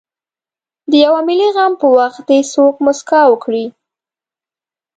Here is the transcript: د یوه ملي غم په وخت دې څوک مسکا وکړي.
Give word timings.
د 0.89 0.91
یوه 1.05 1.19
ملي 1.27 1.49
غم 1.55 1.73
په 1.81 1.87
وخت 1.97 2.21
دې 2.29 2.39
څوک 2.53 2.75
مسکا 2.85 3.21
وکړي. 3.31 3.65